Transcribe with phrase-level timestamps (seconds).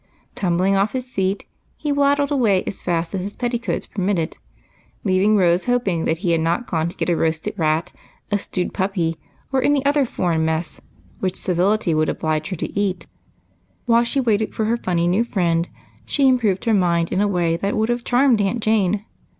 [0.33, 1.45] Tum bling off his seat,
[1.77, 4.39] he waddled away as fast as his petti coats permitted,
[5.03, 7.91] leaving Rose hoping that he had not gone to get a roasted rat,
[8.31, 9.17] a stewed puppy,
[9.53, 10.81] or any other foreign mess
[11.19, 13.05] which civility would oblige, her to eat.
[13.85, 15.69] While she waited for her funny new friend,
[16.03, 19.05] she improved her mind in a way that would have charmed Aunt Jane.